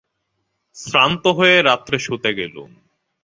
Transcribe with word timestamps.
শ্রান্ত 0.75 1.23
হয়ে 1.27 1.55
রাত্রে 1.61 1.97
শুতে 1.99 2.31
গেলুম। 2.33 2.71